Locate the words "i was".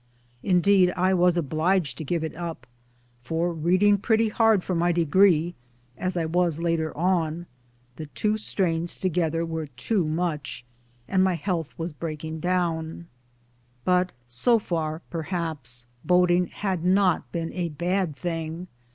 0.97-1.37, 6.17-6.57